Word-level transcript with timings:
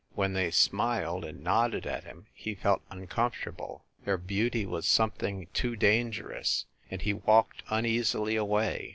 When 0.15 0.33
they 0.33 0.49
smiled 0.49 1.23
and 1.23 1.43
nodded 1.43 1.85
at 1.85 2.05
him 2.05 2.25
he 2.33 2.55
felt 2.55 2.81
uncomfortable; 2.89 3.85
their 4.03 4.17
beauty 4.17 4.65
was 4.65 4.87
something 4.87 5.45
too 5.53 5.75
dangerous, 5.75 6.65
and 6.89 7.03
he 7.03 7.13
walked 7.13 7.61
uneasily 7.69 8.35
away. 8.35 8.89